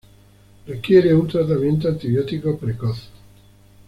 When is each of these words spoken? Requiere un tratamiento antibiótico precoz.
Requiere 0.65 1.13
un 1.13 1.27
tratamiento 1.27 1.87
antibiótico 1.87 2.57
precoz. 2.57 3.07